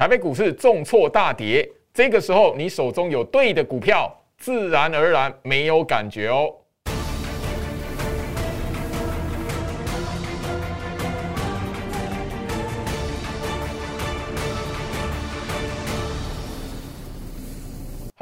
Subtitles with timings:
[0.00, 6.50] 台北股市重挫大跌，这个时候你手中有对的股票，自然而然没有感觉哦。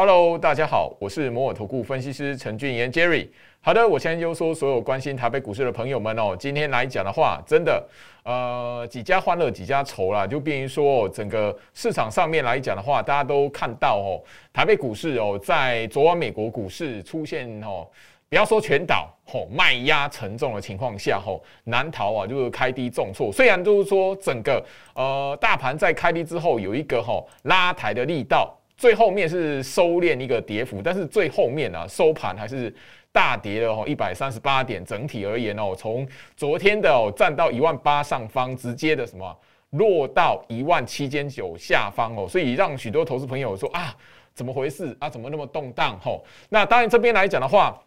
[0.00, 3.26] Hello，大家好，我是摩尔投顾分析师陈俊言 Jerry。
[3.60, 7.84] 好的，我先就说所有关心台北股市的朋友们哦，今天来讲的话，真的，
[8.22, 14.22] 呃，几家欢乐几家愁啦，就变于说整个市场上面来讲的话，大家都看到哦，
[14.52, 17.84] 台北股市哦，在昨晚美国股市出现哦，
[18.28, 23.32] 不要说全倒吼，卖压沉重的情况下吼，难逃啊，就是开低重挫。
[23.32, 28.54] 虽然就是说整个呃大盘在开低之后有一个吼拉抬的力道。
[28.78, 32.72] 最后面是收敛一个跌幅，但是最后面啊收盘还是
[33.12, 34.82] 大跌了哦，一百三十八点。
[34.84, 39.36] 整体而言哦，从昨天的哦站到一万八上方，直接的什么
[39.70, 43.94] 落到一万七千九下方哦，所以让许多投资朋友说啊，
[44.32, 45.10] 怎么回事啊？
[45.10, 45.98] 怎么那么动荡？
[46.00, 47.78] 吼，那当然这边来讲的话。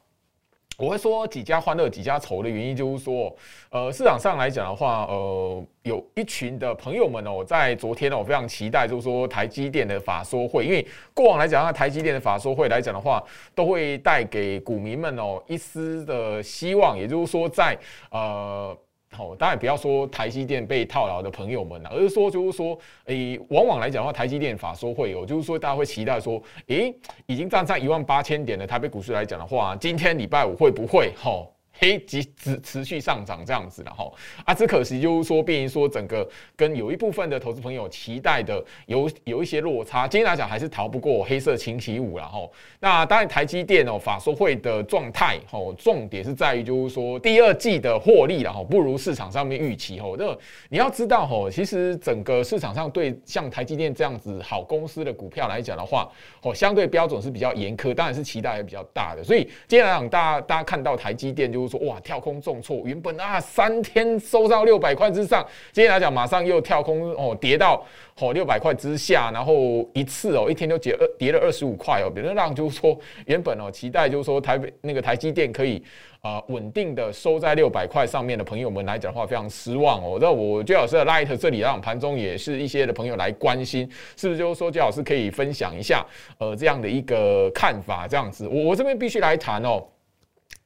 [0.78, 3.36] 我会说几家欢乐几家愁的原因，就是说，
[3.70, 17.78] 呃，市场上来讲的话，呃，有一群的朋友们哦，在昨天呢，我非常期待，就是说台积电的法说会，因为过往来讲，那台积电的法说会来讲的话，都会带给股民们哦一丝的希望，也就是说，在
[18.10, 18.76] 呃。
[19.14, 26.96] 好，当然不要说台积电被套牢的朋友们了，而是说，就是说，诶，往往来讲的话，台积电法说会有，就是说，大家会期待说，诶，
[27.26, 31.54] 已经站上一万八千点的台北股市来讲的话，今天礼拜五会不会，吼？
[31.80, 34.12] 黑即持持续上涨这样子的哈
[34.46, 40.08] 啊，只可惜就是说，变说整个跟有一部分的投资朋友期待的有有一些落差。
[40.08, 42.40] 今天来讲还是逃不过黑色星期五了哈。
[42.80, 50.16] 那当然，台积电哦，法说会的状态哦，重点是在于就是说第二季的获利了哈，不如市场上面预期哦。
[50.16, 50.38] 这
[50.70, 56.08] 你要知道哈，其实整个市场上对像台积电这样子好公司的股票来讲的话，
[56.44, 59.24] 哦，相对标准是比较严苛，当然是期待也比较大的。
[59.24, 61.71] 所以今天来讲，大家大家看到台积电就是。
[61.72, 67.82] 说哇，跳空重挫，原本啊三天收到六百块之上，今天来讲马上又跳空哦，跌到
[68.20, 75.82] 哦六百块之下，然后一次哦一天就跌二跌了二十五块哦，别人让就是说原本哦期待就是说台北那个台积电可以
[76.20, 80.18] 啊稳定的收在六百块上面的朋友们来讲的话，非常失望哦。
[80.20, 86.06] 那我最好是 Light 这里让盘中也是一些的朋友来关心，是不是就是说最好是可以分享一下
[86.38, 89.82] 呃这样的一个看法这样子，我我这边必须来谈哦。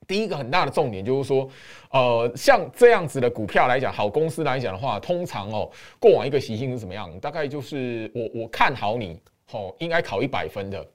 [0.07, 1.49] 第一个很大的重点就是说，
[1.91, 7.19] 呃，像这样子的股票来讲，好公司来讲的话，通常哦，过往一个习性是怎么样？
[7.19, 9.19] 大概就是我我看好你，
[9.51, 10.85] 吼，应该考一百分的。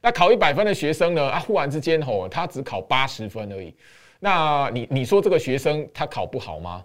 [0.00, 3.74] 那考一百分的学生呢，啊，忽然之间吼，他只考八十分而已。
[4.20, 6.84] 那你你说这个学生他考不好吗？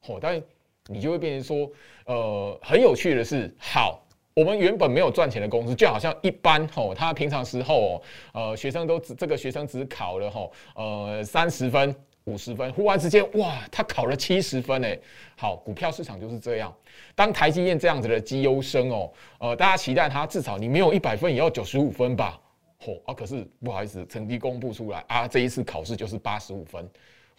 [0.00, 0.40] 吼，但
[0.86, 1.70] 你就会变成说，
[2.06, 4.05] 呃，很有趣的是，好。
[4.36, 8.02] 我们原本没有赚钱的公司，就好像一般吼，他平常时候哦，
[8.34, 15.00] 呃，学生都只这个学生只考了吼，呃，三十分、五十分，忽然之间哇，他考了七十分诶。
[15.38, 16.70] 好，股票市场就是这样。
[17.14, 22.38] 当台积电这样子的绩优生哦，呃，大家期待他至少你没有一百分也要九十五分吧？
[22.76, 23.14] 吼啊！
[23.14, 26.86] 可是不好意思，成绩公布出来啊，这一次考试就是八十五分，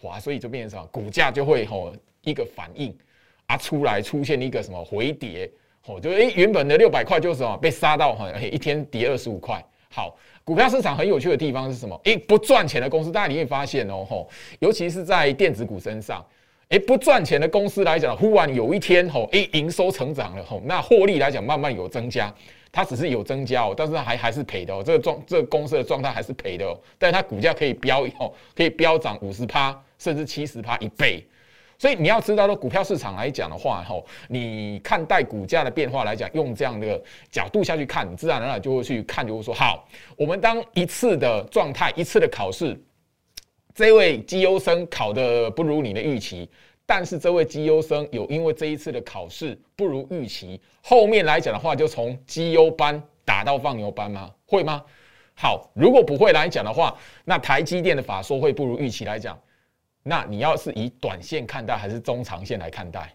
[0.00, 0.84] 哇，所以就变成什么？
[0.90, 1.92] 股价就会吼
[2.22, 2.92] 一个反应
[3.46, 5.48] 啊，出来出现一个什么回跌。
[5.88, 9.64] 哦，就诶，原本的六百块就是什么被杀到哈，一天跌二十五块。
[9.90, 11.98] 好，股票市场很有趣的地方是什么？
[12.04, 14.28] 诶，不赚钱的公司，大家你会发现哦，吼，
[14.58, 16.24] 尤其是在电子股身上，
[16.68, 22.32] 诶，不赚钱的公司来讲，忽然有一天吼，诶，营收成长了吼，那获利来讲慢慢有增加，
[22.70, 31.24] 它只是有增加哦，但是还还是赔的哦，这个状这个公司的状态还是赔的哦，但是它股价可以飙哦，可以飙涨五十趴，甚至七十趴一倍。
[31.78, 37.00] 所以你要知道，说股票市场来讲的话，吼，你看待股价的变化来讲，用这样的
[37.30, 39.86] 角度下去看，你自然而然就会去看，就会说，好，
[40.16, 42.76] 我们当一次的状态，一次的考试，
[43.74, 46.50] 这位绩优生考的不如你的预期，
[46.84, 54.28] 但是这位绩优生有因为这一次的考试不如预期，后面来讲的话，就从绩优班打到放牛班吗？
[54.46, 54.82] 会吗？
[55.36, 59.38] 好，如果不会来讲的话，那台积电的法说会不如预期来讲。
[60.08, 63.12] 那你要是以短线看待还是中长线来看待？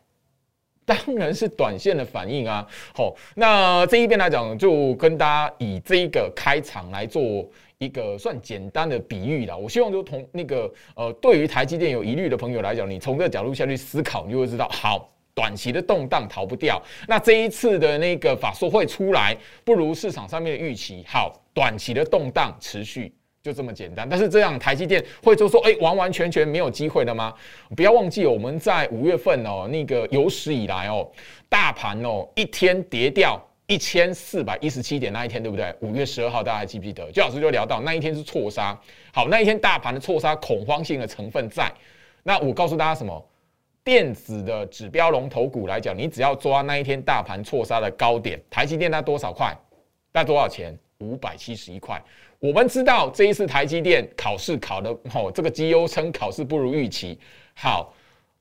[0.86, 2.68] 当然是短线的反应啊。
[2.94, 9.58] 好，那这一边来讲，就跟大家以这个开场来做一个算简单的比喻了。
[9.58, 16.84] 我希望就同那个呃，对于台积电有疑虑的朋友来讲，你从这个角度下去思考，你就会知道，好，短期的动荡逃不掉。
[17.08, 23.14] 那这一次的那个法说会出来不如市场上面的预期，好，短期的动荡持续。
[23.44, 27.34] 就这么简单，但是这样台积电会就说，哎，完完全全没有机会了吗？
[27.76, 31.06] 不要忘记，我们在五月份哦，那个有史以来哦，
[31.50, 33.38] 大盘哦一天跌掉
[33.68, 35.76] 一千四百一十七点那一天，对不对？
[35.82, 37.12] 五月十二号，大家还记不记得？
[37.12, 38.80] 周老师就聊到那一天是错杀。
[39.12, 41.70] 好，那一天大盘的错杀恐慌性的成分在。
[42.24, 43.30] 那我告诉大家什么？
[43.84, 49.54] 电子的指标龙头股来讲，你只要抓那一天大盘错杀的高点，台积电它多少块？
[50.14, 50.74] 那多少钱？
[51.00, 52.02] 五百七十一块。
[52.44, 57.18] 我们知道这一次台积电考试考的哦，这个绩优生考试不如预期。
[57.54, 57.94] 好，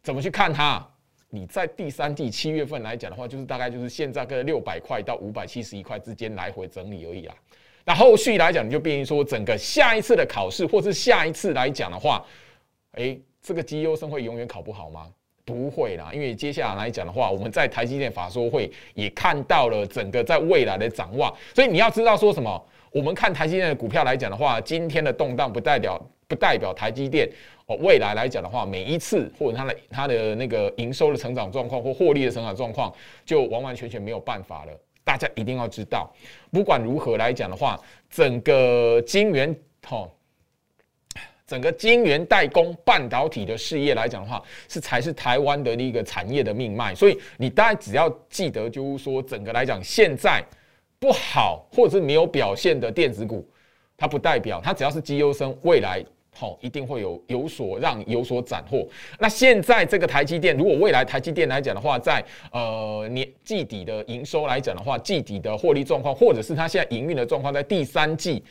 [0.03, 0.85] 怎么去看它？
[1.31, 7.35] 你在第三季七月份来讲的话，就是大概就是现在跟六百块到五百七十一块之间来回整理而已啦。
[7.85, 12.25] 那后续来讲，你就变成说，整个下一次的考试，或是下一次来讲的话，
[12.95, 15.07] 哎，这个绩优生会永远考不好吗？
[15.45, 22.67] 不会啦，因为接下来来讲的话，我们在台积电法说会也看到了整个在未来的展望，所以你要知道说什么？
[22.93, 27.29] 我们看台积电的股票来讲的话，今天的动荡不代表不代表台积电
[27.67, 27.75] 哦。
[27.77, 32.93] 未来来讲的话，每一次或者它的它的那个营收的成长状况或获利的成长状况，
[33.25, 34.73] 就完完全全没有办法了。
[35.05, 36.13] 大家一定要知道，
[36.51, 37.81] 不管如何来讲的话，
[38.11, 39.53] 整个晶圆
[39.87, 40.07] 哈，
[41.47, 46.95] 整个晶圆代工半导体的事业来讲的话，是才是台湾的一个产业的命脉。
[46.95, 50.41] 所以你大家只要记得，就是说整个来讲，现在
[51.03, 53.45] 不好或者是没有表现的电子股，
[53.97, 56.01] 它不代表它只要是绩优生未来。
[56.35, 58.89] 好，一定会有有所让，有所斩获。
[59.19, 68.43] 那现在这个台积电，如果未来台积电来讲的话，在呃年季底的营收来讲的话，季底的获利状况，或者是它现在营运的状况，在第三季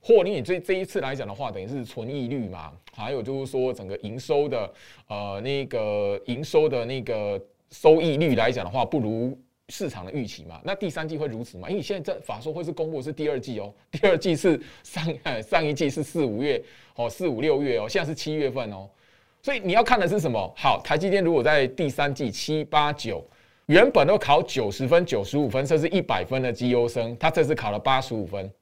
[0.00, 4.70] 获利，你这这一次来讲的话，等于是纯益率嘛，还有就是说整个营收的
[5.06, 7.40] 呃那个营收的那个
[7.70, 9.38] 收益率来讲的话，不如。
[9.72, 11.70] 市场的预期嘛，那第三季会如此吗？
[11.70, 15.02] 因为现在这法说会是公布是第二季哦， 第二季是上
[15.42, 16.62] 上一季是四五月
[16.94, 18.86] 哦，四五六月哦，现在是七月份哦，
[19.42, 20.52] 所以你要看的是什么？
[20.54, 23.26] 好，台积电如果在第三季七八九
[23.64, 28.52] 原本都考九十分、九十五分，甚至一百分的绩优生，他这次考了八十五分，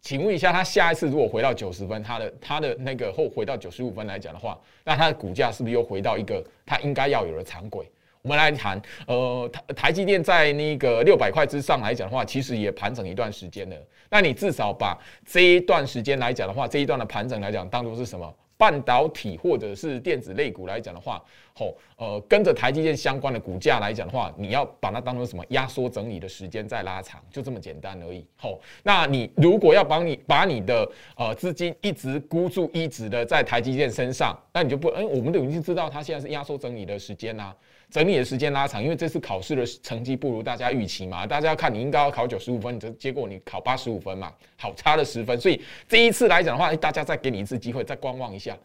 [0.00, 7.90] 请问一下，他下一次如果回到九十分，他的他的那个后回到九十五分来讲的话，那他的股价是不是又回到一个他应该要有的长轨？
[8.22, 13.76] 我们来谈，呃，台台积电在那个六百块之上来讲的话，其实也盘整一段时间了。
[14.08, 14.96] 那你至少把
[15.26, 18.32] 这一段时间来讲的话，这一段的盘整来讲，当做是什么？
[18.56, 21.20] 半导体或者是电子类股来讲的话，
[21.54, 25.44] 吼，呃，跟着台积电相关的股价来讲的话，你要把它当成什么？
[25.48, 28.24] 压缩整理的时间再拉长，就这么简单而已。
[28.36, 37.54] 吼，那你如果要帮你把你的呃资金一直孤注一掷的在台积电身上，那你就不，哎，我们都已经知道它现在是压缩整理的时间啦。
[37.90, 48.56] 整理的时间拉长，因为这次考试的成绩不如大家预期嘛，大家要看你应该要考九十五分，这结果你考八十五分嘛，好差了十分，所以这一次来讲的话，大家再给你一次机会，再观望一下。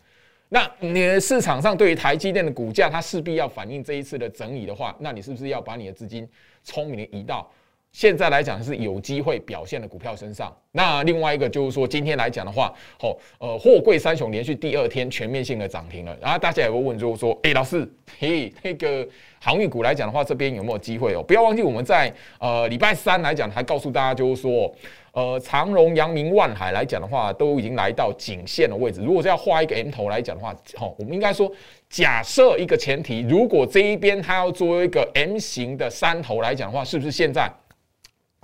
[0.49, 6.27] 那你的市场上对于台积电的股价，它势必要反映这一次的整理的话，那你是不是要把你的资金
[6.63, 7.49] 聪明的移到？
[7.97, 10.55] 现在来讲是有机会表现的股票身上。
[10.71, 16.15] 那另外一个就是说，今天来讲的话，哦，呃，货柜三雄连续第二天全面性的涨停了。
[16.21, 19.03] 然后大家也会问，就是说，哎，老师，嘿，那个
[19.39, 21.23] 航运股来讲的话，这边有没有机会哦？
[21.23, 24.71] 不要忘记我们在呃礼拜三来讲，还告诉大家就是说，
[25.13, 29.01] 呃，长荣、阳明、万海来讲的话，都已经来到颈线的位置。
[29.01, 31.51] 如果是要画一个 M 头来讲的话，好，我们应该说，
[31.89, 37.51] 假设一个前提，如果这一边它要做一个 M 型的山头来讲的话，是不是现在？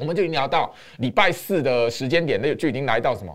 [0.03, 3.33] 我们就已经聊到礼拜四的时间点，那就已经来到什么？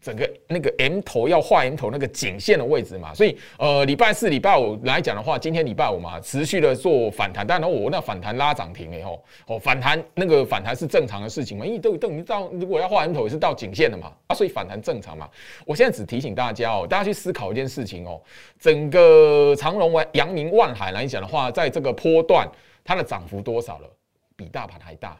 [0.00, 3.12] 整个那个 M 头要画 M 头那个颈线的位置嘛。
[3.12, 7.46] 所以呃，礼拜四、礼拜五来讲的话，今天礼拜五嘛，持续的做反弹。
[7.46, 15.28] 当然，我那反弹拉涨停以后，哦，反弹那个反弹是正常的事情嘛，因为都都你到如果要画 M 头也是到颈线的嘛，啊，所以反弹正常嘛。
[15.66, 18.18] 我现在只提醒大家哦，大家去思考一件事情哦，
[18.58, 22.48] 整个长隆、阳明、万海来讲的话，在这个波段
[22.82, 23.86] 它的涨幅多少了？
[24.34, 25.14] 比大盘还大。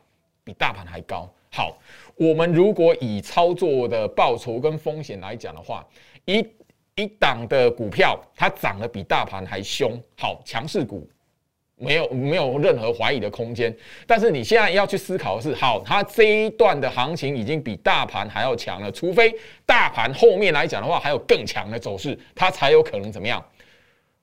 [0.50, 1.30] 比大盘还高。
[1.52, 1.78] 好，
[2.16, 5.87] 我们如果以操作的报酬跟风险来讲的话，
[6.25, 6.45] 一
[6.97, 11.09] 一档的股票它涨得比大盘还凶，好，强势股
[11.76, 13.73] 没有没有任何怀疑的空间。
[14.09, 19.33] 但是你现在要去思考的是，好，它这一段的行情已经比大盘还要强了，除非
[19.64, 23.40] 大盘后面来讲的话还有更强的走势，它才有可能怎么样？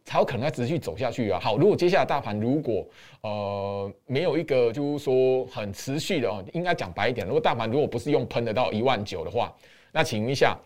[0.07, 1.37] 才有可能再持续走下去啊！
[1.37, 2.87] 好，如果接下来大盘如果
[3.23, 9.53] 呃没有一个就是说很持续的哦，应该讲白一点，如果大盘如果不是用喷的到一万九的话，
[9.91, 10.57] 那请问一下，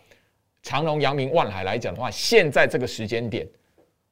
[0.62, 3.48] 长隆、阳明、万海来讲的话，现在这个时间点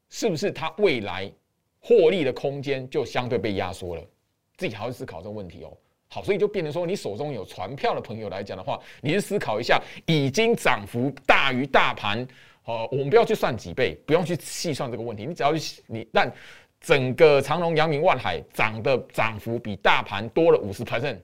[0.09, 1.31] 是不是它未来
[1.79, 4.03] 获利的空间就相对被压缩了？
[4.57, 5.71] 自己好好思考这个问题哦。
[6.07, 12.27] 好，所以就变成说，你手中有船票的朋友来讲的话，你去思考一下，已经涨幅大于大盘。
[12.69, 15.25] 呃，我们不要去算几倍，不用去细算这个问题。
[15.25, 16.31] 你只要去你，但
[16.79, 21.17] 整个长隆、阳明、万海涨的涨幅比大盘多了五十 percent，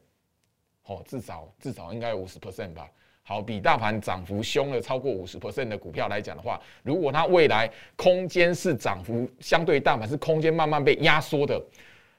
[0.87, 2.89] 哦，至少至少应该五十 percent 吧。
[3.21, 11.63] 好，比大盘涨幅凶了超过五十 percent 的股票来讲的话，如果它未来空间是涨幅相对大盘是空间慢慢被压缩的，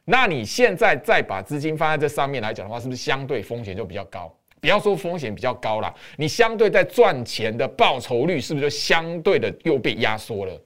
[0.04, 4.32] 那你现在再把资金放在这上面来讲的话，是不是相对风险就比较高？
[4.66, 10.60] 不要说风险比较高了，你相对在赚钱的报酬率是不是就相对的又被压缩了？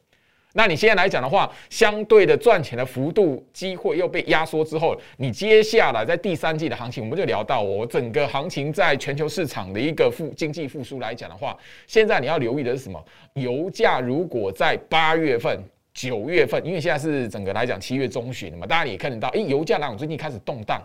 [0.54, 11.54] 那你现在来讲的话，相对的赚钱的幅度机会又被压缩之后，你接下来在第三季的行情，我们就聊到我整个行情在全球市场的一个复经济复苏来讲的话，
[11.86, 13.04] 现在你要留意的是什么？
[13.34, 20.82] 油价如果在八月份、九月份，因为现在是整个来讲七月中旬嘛，大家也看得到，诶，油价呢，我最近开始动荡、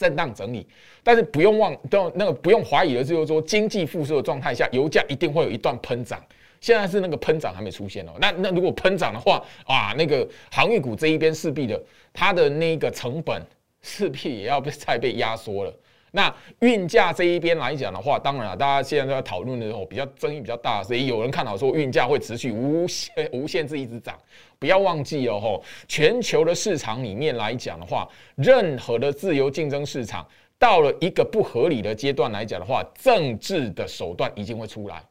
[0.00, 0.66] 震荡整理，
[1.04, 6.18] 但是不用忘，都那个不用怀疑的就是说，经济复苏的状态下，油价一定会有一段喷涨。
[6.58, 11.78] 现在是那个喷涨还没出现哦，那那如果喷涨的话，啊，那个航运股这一边势必的，
[12.14, 13.42] 它的那个成本
[13.82, 15.74] 势必也要被再被压缩了。
[16.12, 24.18] 那运价这一边来讲的话，当然了，大家现在都在讨论的时候，比较争议比较大，所以有人看好说运价会持续无限无限制一直涨。
[24.58, 30.26] 不要忘记哦，吼，全球的市场里面来讲的话，任何的自由竞争市场
[30.58, 35.02] 到了一个不合理的阶段来讲的话，政治的手段一定会出来。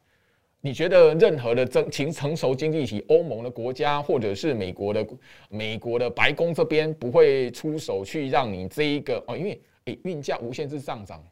[0.60, 5.04] 你觉得任何的增成成熟经济体，欧盟的国家，或者是美国的
[5.48, 9.34] 美国的白宫这边，不会出手去让你这一个哦？
[9.34, 9.58] 因为
[10.04, 11.24] 运价无限制上涨，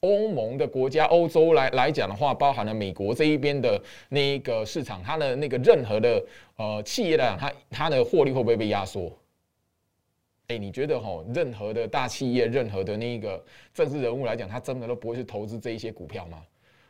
[0.00, 6.22] 欧盟的国家，欧洲来来讲的话，包含了美国这一边的那个市场，它的那个任何的
[6.56, 9.10] 呃企业来讲，它它的获利会不会被压缩？
[10.48, 16.38] 哎，你觉得哈，任何的大企业，任何的那一个政治人物来讲，他真的都不会去投资这一些股票吗？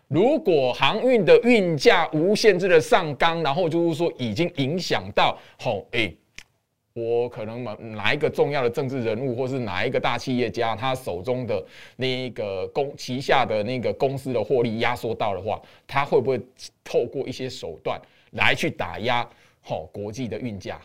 [0.09, 6.13] 如果航运的运价无限制的上纲，然后就是说已经影响到，吼，哎，
[6.95, 11.65] 我可能哪哪一个重要的政治人物，或是哪一个大企业家，他手中的
[11.97, 16.41] 那个公旗下的那个公司的获利压缩到的话，他会不会
[16.85, 19.29] 透过一些手段来去打压，
[19.61, 20.81] 吼，国际的运价？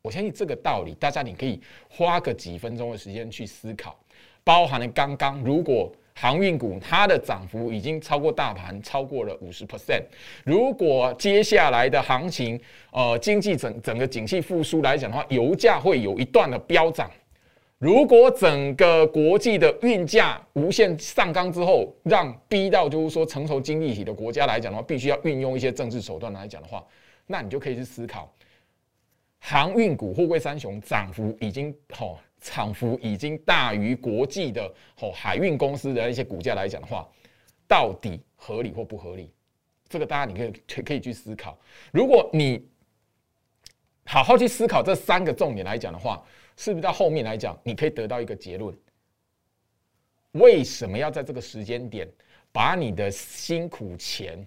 [0.00, 3.94] 我相信这个道理，大家你可以花个几分钟的时间去思考，
[4.42, 5.92] 包含了刚刚如果。
[6.14, 10.02] 航运股它的涨幅已经超过大盘，超过了五十 percent。
[10.44, 17.10] 如果接下来的行情，呃，经济整整个景气复苏来讲的话，油价会有一段的飙涨。
[17.78, 26.84] 如果整个国际的运价无限上纲之后，让逼到就是说成熟经济体的国家来讲的话，必须要运用一些政治手段来讲的话，
[27.26, 28.32] 那你就可以去思考，
[29.40, 32.20] 航运股货柜三雄涨幅已经好。
[32.42, 34.66] 涨幅已经大于国际的
[35.00, 37.08] 哦海运公司的一些股价来讲的话，
[37.68, 39.32] 到底合理或不合理？
[39.88, 41.56] 这个大家你可以可以去思考。
[41.92, 42.68] 如果你
[44.04, 46.20] 好好去思考这三个重点来讲的话，
[46.56, 48.76] 是不是到后面来讲，你可以得到一个结论？
[50.32, 52.08] 为什么要在这个时间点
[52.50, 54.44] 把你的辛苦钱，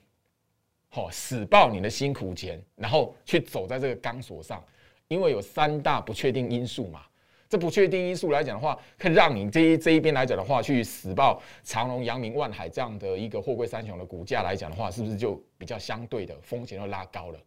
[0.90, 4.62] 好死报你的辛苦钱，然后去走在这个钢索上？
[5.08, 7.06] 因为有三大不确定因素嘛。
[7.48, 17.40] 这不确定因素来讲的话，可以让你这一这一边来讲的话，去死报长隆、阳明、万海这样的一个货柜三雄的股价来讲的话，是不是就比较相对的风险要拉高了？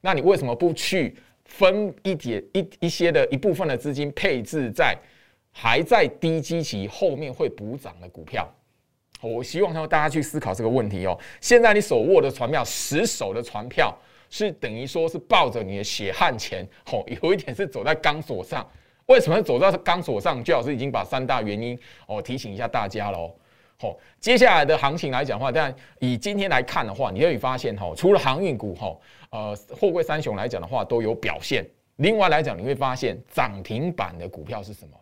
[0.00, 4.96] 那你为什么不去分一点一一些的一部分的资金配置在
[5.50, 8.48] 还在低基期后面会补涨的股票？
[9.20, 11.18] 我希望让大家去思考这个问题哦。
[11.40, 13.96] 现在你手握的船票，十手的船票，
[14.30, 18.68] 是等于说是抱着你的血汗钱，哦，有一点是走在钢索上。
[19.06, 20.42] 为什么走到钢索上？
[20.42, 23.34] 最老师已经把三大原因哦提醒一下大家喽。
[23.78, 28.96] 好，接下来的行情来讲的话，但以今天来看的话，你可以发现哈，除了航运股哈，
[29.30, 31.66] 呃，货柜三雄来讲的话都有表现。
[31.96, 34.96] 另外来讲，你会发现涨停板的股票是什么？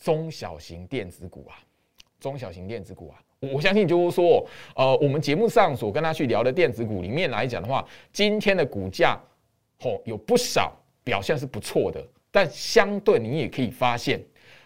[0.00, 1.58] 中小型电子股啊，
[2.20, 3.18] 中小型电子股啊，
[3.52, 9.20] 我相信就是说，呃，我们节目上所跟他去聊的电子股里面来讲的话，今天的股价
[9.80, 12.00] 哦有不少表现是不错的。
[12.32, 14.18] 但相对你也可以发现，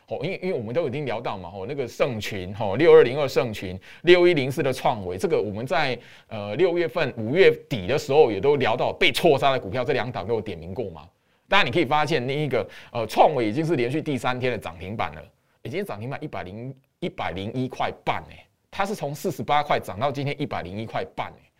[0.06, 11.02] 哦，因为因为我们都已经聊到嘛，哦，那个盛群，哦，六二零二盛群，六一零四的创维，这个我们在呃六月份、五月底的时候也都聊到被错杀的股票，这两档都有点名过嘛。
[11.48, 15.22] 当然你可以发现，那一个呃创维已经是连续第三天的涨停板了，
[15.62, 21.50] 已经涨停板一百零一百零一块半哎，它是从四十八块涨到今天一百零一块半哎，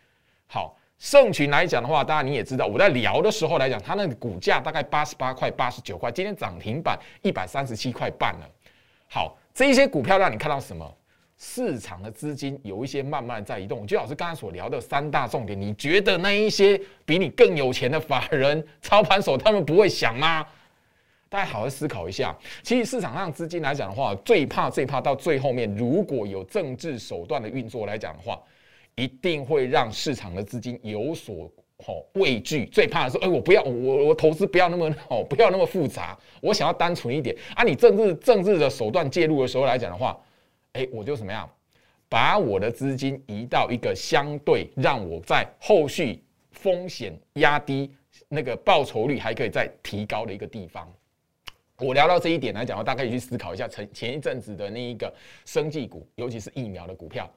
[0.47, 0.77] 好。
[0.99, 8.49] 盛群来讲的话，大家你也知道，我在聊的时候来讲，它那个股价大概八十八块、八十九块，今天涨停板一百三十七块半了。
[9.07, 10.91] 好，这些股票让你看到什么？
[11.37, 13.85] 市场的资金有一些慢慢在移动。
[13.85, 20.43] 就老师刚才所聊的三大重点，你觉得那一些比你更有钱的法人操盘手，他们不会想吗？
[21.29, 22.35] 大家好好思考一下。
[22.63, 28.41] 其实市场上资金来讲的话，最怕最怕到最后面，如果有政治手段的运作来讲的话，
[28.97, 31.49] 一定会让市场的资金有所
[31.85, 32.65] 哦畏惧。
[32.65, 37.63] 最怕的是，哎，我不要我我投资不要那么哦不要那么复杂，我想要单纯一点啊。
[37.63, 40.19] 你政治政治的手段介入的时候来讲的话，
[40.73, 41.47] 哎，我就怎么样，
[42.09, 47.91] 把我的资金移到一个相对让我在后续风险压低，
[48.27, 50.91] 那个报酬率还可以再提高的一个地方。
[51.77, 55.13] 我聊到这一点来讲的话，大家可以去思考一下前前一阵子的那一个
[55.45, 57.31] 生技股，尤其是疫苗的股票。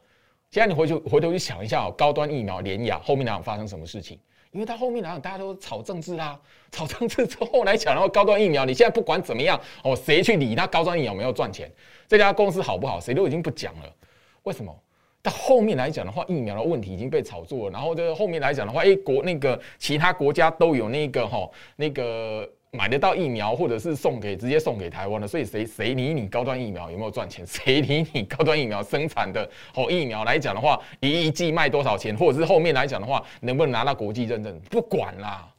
[0.50, 4.18] 现在你回去回头去想一下哦，高端疫苗联雅后面来讲发生什么事情？
[4.50, 6.36] 因为它后面来讲大家都炒政治啦，
[6.72, 11.70] 炒政治之后来讲的话，高端疫苗你现在不管怎么样哦，谁去理那高端疫苗没有赚钱？
[12.08, 12.98] 这家公司好不好？
[12.98, 13.94] 谁都已经不讲了。
[14.42, 14.76] 为什么？
[15.22, 17.72] 到后面来讲的话，疫苗的问题已经被炒作了。
[17.72, 22.50] 然后这后面来讲的话，哎，国那个其他国家都有那个哈那个。
[22.72, 27.44] 买得到疫苗，或者是送给直接送给台湾的，所以谁谁理你高端疫苗有没有赚钱？
[27.46, 34.56] 谁理你高端疫苗生产的好疫苗来讲的话，一一剂卖多少钱，或者是后面来讲的话，能不能拿到国际认证？
[34.70, 35.52] 不管啦，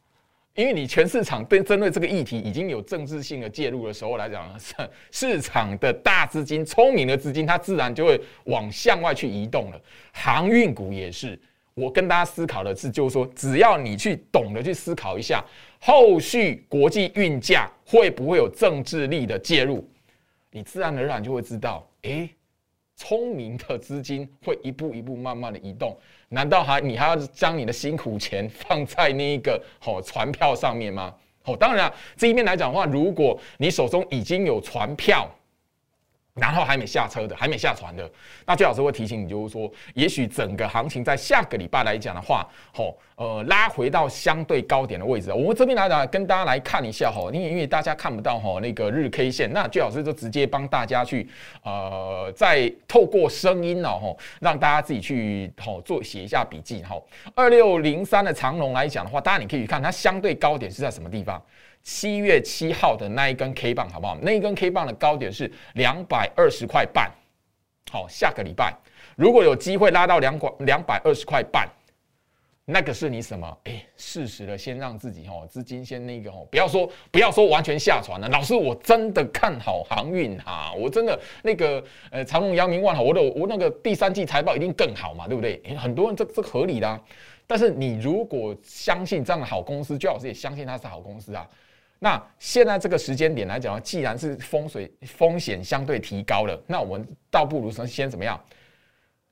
[0.55, 4.49] 因为你全市场对针对这个议题已经有政治性的介入的时候来讲，
[5.11, 9.81] 市场的大资金、聪明的资金，它自然就会往向外去移动了。
[10.13, 11.37] 航运股也是。
[11.73, 15.43] 我跟大家思考的是，就是说，只要你去懂得去思考一下，
[15.83, 19.83] 后续国际运价会不会有政治力的介入，
[20.51, 22.29] 你自然而然就会知道，哎，
[22.95, 25.97] 聪明的资金会一步一步慢慢的移动。
[26.29, 31.11] 难道还你还要将你的辛苦钱放在那一个好船票上面吗？
[31.45, 35.27] 哦，当然啊，这一面来讲的话，如果你手中已经有船票。
[36.33, 38.09] 然后还没下车的，还没下船的，
[38.45, 45.31] 那最老师会提醒你，就是说，也许整个行情在下个礼拜来讲的话，吼，呃，拉回到相对高点的位置。
[45.33, 51.29] 我们这边来讲，跟大家来看一下哈，因为因为大家看不到哈那个日 K 线，那最老师就直接帮大家去，
[51.63, 56.95] 呃，再透过声音哦，吼，让大家自己去吼做写一下笔记哈。
[57.35, 61.41] 二六零三的长龙来讲的话，当然你可以看它相对高点是在什么地方。
[61.83, 64.17] 七月七号的那一根 K 棒好不好？
[64.21, 67.11] 那一根 K 棒的高点是两百二十块半。
[67.91, 68.73] 好，下个礼拜
[69.15, 71.67] 如果有机会拉到两百两百二十块半，
[72.65, 73.57] 那个是你什么？
[73.65, 78.29] 哎，适时的先让自己哦资金先那个哦，不要说不要说完全下船了。
[78.29, 85.61] 老师，我真的看好航运哈，我真的那个呃长隆、阳明、万好，我的我那个第三季财报一定更好嘛，对不对？
[85.75, 87.01] 很多人这这合理的啊。
[87.45, 91.45] 但是你如果相信这样的好公司，最好是也相信它是好公司啊。
[92.03, 98.43] 那现在这个时间点来讲，既然是风水风险相对提高了，那我们倒不如说先怎么样？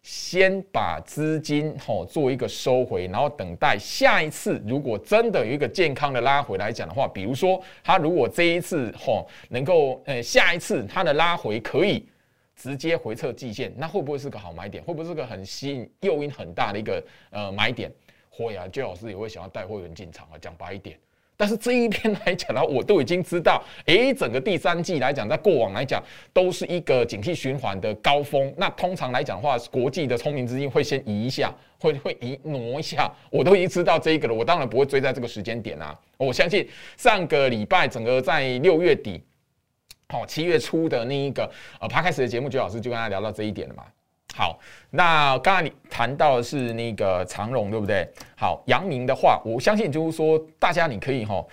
[0.03, 12.08] 先把资金吼做一个收回，然后等待下一次，如果真的有一个健康的拉回来讲的话，比如说它如果这一次吼能够呃下一次它的拉回可以
[12.55, 14.84] 直接回撤季线，那会不会是个好买点？
[14.84, 17.91] 会不会是个很吸引诱因很大的一个呃买点？
[18.29, 20.97] 会啊，周老师也会想要带会员进场啊，讲白一点。
[21.39, 28.54] 但是这一边来讲呢，我都已经知道，诶，整个第三季来讲，在过往来讲都是一个景气循环的高峰。
[28.58, 31.49] 那通常来讲的话，国际的聪明资金会先移一下，
[31.80, 33.10] 会会移挪一下。
[33.30, 35.97] 我都已经知道这一个了，我当然不会追在这个时间点啊。
[36.17, 39.23] 我相信上个礼拜整个在六月底，
[40.10, 41.49] 好七月初的那一个
[41.80, 43.86] 呃，他开始的节目，周老师就跟他聊到这一点了嘛。
[44.39, 44.58] 好，
[44.91, 48.10] 那刚才你谈到的是那个长荣，对不对？
[48.38, 51.45] 好，阳明的话，我相信就是说，大家你可以哈，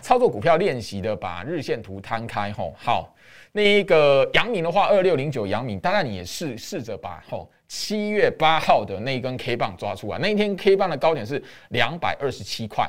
[0.00, 2.70] 操作股票练习的，把日线图摊开哈。
[2.76, 3.12] 好，
[3.50, 12.88] 那一个阳明的话，二六零九阳明，当然你也试试着把哈七月八号的那一根 K 棒抓出来，那一天 K 棒的高点是两百二十七块。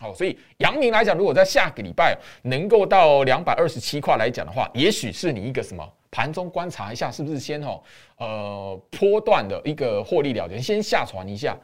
[0.00, 5.86] 好，所以阳明来讲，如果在下个礼拜能够到两百二十七块来讲的话，也许是你一个什么？
[6.10, 7.82] 盘中观察一下，是不是先吼
[8.16, 11.56] 呃波段的一个获利了结，先下船一下。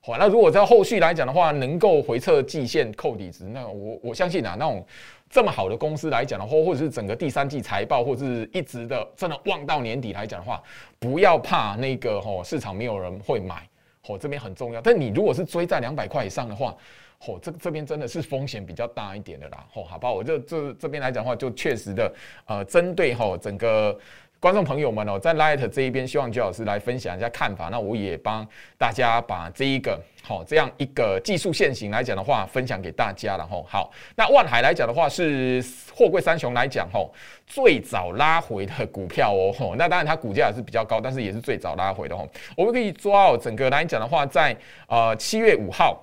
[0.00, 4.84] 好，那如果在后续来讲的话，能够回测季线、扣底值，那我我相信啊，那种
[5.28, 10.60] 这么好的公司来讲的话，或者是整个第三季财报，或者是一直的真的望到年底来讲的话，
[10.98, 13.68] 不要怕那个吼市场没有人会买，
[14.00, 14.80] 吼这边很重要。
[14.80, 16.74] 但你如果是追在两百块以上的话，
[17.22, 22.10] 吼，这这边真的是风险比较大一点的啦，吼，好吧，我就这这边来讲的话，就确实的，
[22.46, 23.94] 呃，针对吼整个
[24.40, 28.46] 观众朋友们哦，在 Light 这一边，希望周老师来分享一下看法，那我也帮
[28.78, 33.62] 大家把这一个好这样一个技术线型来讲的话，分享给大家了吼。
[33.68, 35.62] 好，那万海来讲的话，是
[35.94, 37.12] 货柜三雄来讲吼，
[37.46, 42.26] 最早拉回的股票哦，吼，那当然它股价也是比较高，但是也是最早拉回的吼。
[42.56, 44.56] 我们可以抓哦，整个来讲的话，在
[44.86, 46.02] 呃七月五号。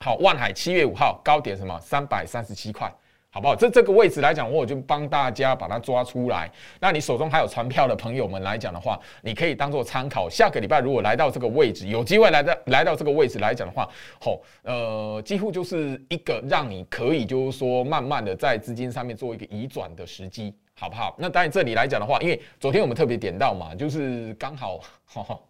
[0.00, 1.78] 好，万海七月五号高点什么？
[1.80, 2.92] 三百三十七块。
[3.30, 3.54] 好不好？
[3.54, 6.50] 这这个位置来讲，我就帮大家把它抓出来。
[6.80, 10.30] 那你手中还有船票的朋友们来讲的话，你可以当做参考。
[10.30, 13.86] 下个礼拜如果来到这个位置，有机会来到来到这个位置来讲的话，
[14.18, 21.14] 吼，呃，几乎就是一个让你可以就是说慢慢的在资金上面做一个移转的时机，好不好？
[21.18, 24.80] 那当然这里来讲的话，因为昨天我们特别点到嘛，就是刚好，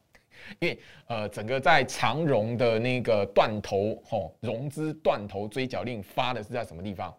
[0.61, 7.15] 因为呃，整个在长融的那个断头吼融资断头追缴令发的是在什么地方？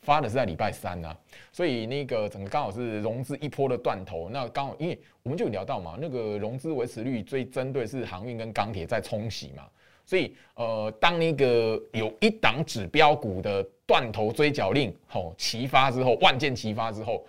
[0.00, 1.16] 发的是在礼拜三呢，
[1.50, 9.64] 所以那个整个刚好是融资一波的断头，那刚好因为我们就聊到嘛，那个融资维持率最针对是航运跟钢铁在冲洗嘛，
[10.04, 17.24] 所以呃，当那个有一档指标股的断头追缴令吼齐发之后，万箭齐发之后。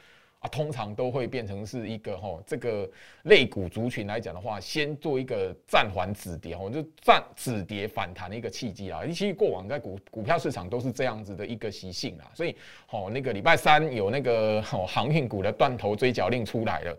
[0.47, 2.89] 通常都会变成是一个哈，这个
[3.23, 9.01] 类股族群来讲的话，先做一个暂缓止跌，哈，就暂止跌反弹的一个契机啊。
[9.05, 12.55] 其实过往在股股票市场都是这样子的一个习性啊，所以
[12.86, 16.97] 好，那个礼拜三有那个航运股的断头追缴令出来了，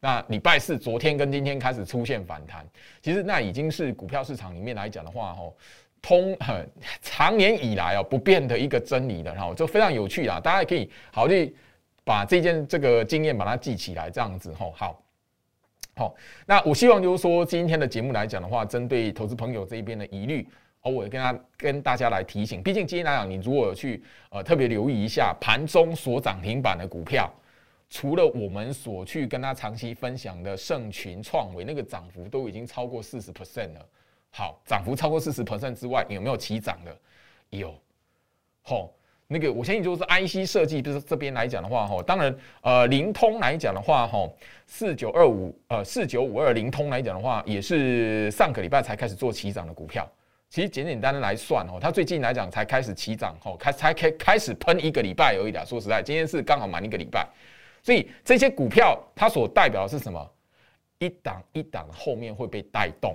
[0.00, 2.66] 那礼拜四昨天跟今天开始出现反弹，
[3.02, 5.56] 其实那已经是股票市场里面来讲的话，吼，
[6.02, 6.36] 通
[7.02, 11.54] 长年以来哦不变的一个真理的，然后就非常有趣啊，大家可以好去。
[12.08, 15.02] 把这件这个经验把它记起来，这样子吼，好，
[15.94, 16.14] 好，
[16.46, 20.48] 那我希望就是说今天的节目来讲的话，针对投资朋友这一边的疑虑，
[20.80, 27.30] 哦，我跟他跟大家来提醒，毕竟今天来讲，你如果去呃特别留意一下盘中所涨停板的股票，
[27.90, 33.86] 除了我们所去跟他长期分享的盛群创维那个涨幅都已经超过四十 percent 了，
[34.30, 36.96] 好，涨幅超过四十 percent 之外，有没有起涨的？
[37.50, 37.74] 有，
[38.62, 38.90] 好。
[39.30, 44.26] 那个，我相信就是 IC 设计，就是这边来讲的话，哈，当然，呃，灵通来讲的话，哈，
[44.66, 50.10] 四九二五，呃，四九五二灵通来讲的话，也是上个礼拜才开始做起涨的股票。
[50.48, 55.62] 其实简简单单来算，哦，它最近来讲才开始起涨，哦，开才开开始喷一个礼拜而已啦。
[55.62, 57.28] 说实在，今天是刚好满一个礼拜，
[57.82, 60.26] 所以这些股票它所代表的是什么？
[61.00, 63.14] 一档一档后面会被带动，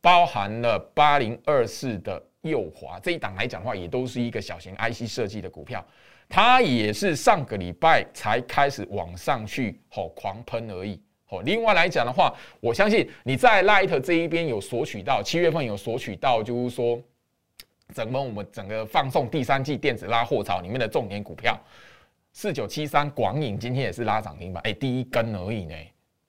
[0.00, 2.22] 包含了八零二四的。
[2.42, 5.84] 右滑这一档来讲的话，也都是一个小型 IC 设计的股票，
[6.28, 11.00] 它也是上个礼拜才开始往上去吼狂喷而已。
[11.26, 17.00] 吼，另外来讲的话，我相信你在 Light 这一边有索取到，七月份有索取到，就是说
[17.94, 21.56] 整个我们整个放送第三季电子拉货潮里面的重点股票，
[22.32, 25.74] 四九七三广影今天也是拉涨停板，哎，第一根而已呢。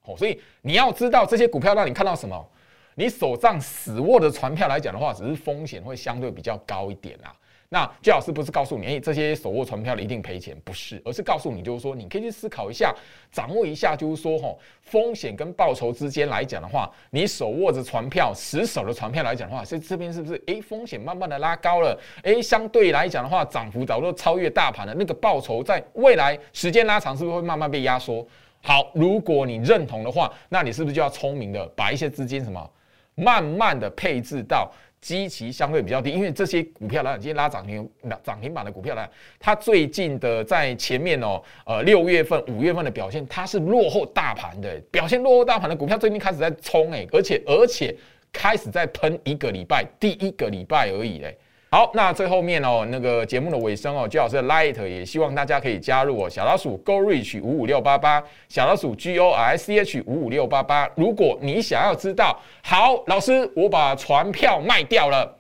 [0.02, 2.51] 吼，所以你要知道这些股票让你看到什么？
[2.96, 7.34] 你手上死握的船票来讲的话，只是风险会相对比较高一点啦。
[7.74, 12.94] 那最老师不是告诉你，哎，这些手握船票的一定赔钱，不是，而是告诉你，就是说，你可以去思考一下，
[13.32, 28.28] 掌握一下，就是说，吼，风险跟报酬之间来讲的话，你手握着船票，死守的船票来讲的话，所以这边是不是，哎，风险慢慢的拉高了，哎，相对来讲的话，涨幅早就超越大盘了，那个报酬在未来时间拉长，是不是会慢慢被压缩？
[28.62, 32.70] 好，如果你认同的话，那你是不是就要聪明的把一些资金什么？
[33.16, 37.90] 慢慢的配置到基期相对比较低，因为这些股票来讲，今天拉涨停、
[38.24, 47.96] 涨停板的股票来，它最近的在前面哦，呃，六月份、五月份的表现，它是落后大盘的，表现落后大盘的股票最近开始在冲哎，而且而且
[48.32, 51.36] 开始在喷一个礼拜，第一个礼拜而已嘞。
[51.74, 60.92] 好，那最后面哦，那个节目的尾声哦，最好是 Light，也希望大家可以加入哦，小老鼠 Go Reach 五五六八八，小老鼠 G O R C H 五五六八八。
[60.98, 65.34] 如果你想要知道，好，老师，我把船票卖掉了，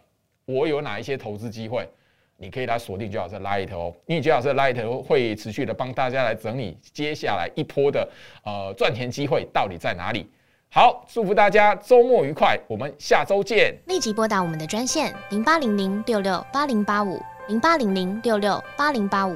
[0.45, 1.85] 我有哪一些投资机会？
[2.37, 8.09] 你可以来锁定最好是 Light 哦，因为最好是 Light 会持续的帮大家来整理接下来一波的
[8.45, 10.25] 呃赚钱机会到底在哪里。
[10.73, 13.77] 好，祝福大家周末愉快，我们下周见。
[13.87, 19.35] 立即拨打我们的专线零八零零六六八零八五零八零零六六八零八五